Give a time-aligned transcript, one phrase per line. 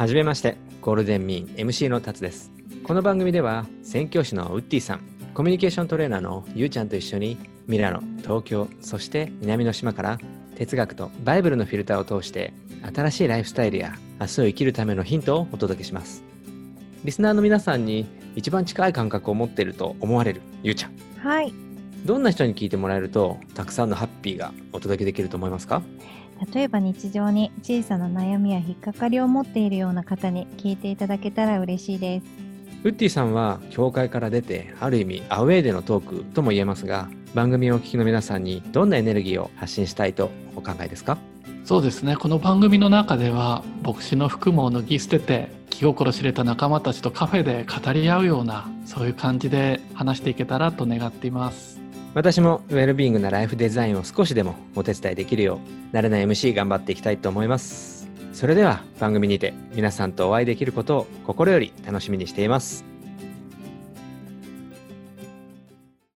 [0.00, 2.50] はじめまして、ゴールデンミーン MC の達です。
[2.84, 5.00] この番組では、宣教師のウッディさん、
[5.34, 10.18] コミュニケーショントレーナーのゆうちゃんと一緒に、ミラノ、東京、そして南の島から、
[10.56, 12.54] 哲学とバイブルのフィルターを通して、
[12.94, 16.24] 新しいライフスタイルや明日を生きるためのヒントをお届けします。
[17.04, 18.06] リスナーの皆さんに
[18.36, 20.92] 一番近い感覚を持っていると思われるゆうちゃん。
[21.18, 21.52] はい。
[22.06, 25.82] どんな人に聞いてもらえると、たくさんのハッピーがお届けできると思いますか？
[26.54, 32.26] 例えば日常に小さな悩みや引っかかりを持っているような方に聞いていただけたら嬉しいです。
[32.82, 41.18] ウッディさんは教会から出てある意味アウェーでのトークとも言えますが番組をお聞きの皆さんにどんなエネルギーを発信したいとお考えですか？
[41.64, 42.16] そうですね。
[42.16, 51.78] この番組の中では牧師の服務を脱ぎ捨てて気心知れた仲間たちとカフェで語り合うようなそういう感じで話していけたらと願っています
[52.12, 55.60] 私もウェルビーイングなライフデザインを少しでもお手伝いできるよ
[55.92, 58.08] う慣れない MC 頑張っていきたいと思います。
[58.32, 62.89] それでは番組にて皆さんとお会いできることを心より楽しみにしています。